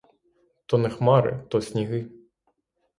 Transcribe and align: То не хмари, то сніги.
То 0.65 0.77
не 0.85 0.89
хмари, 0.97 1.37
то 1.49 1.61
сніги. 1.69 2.05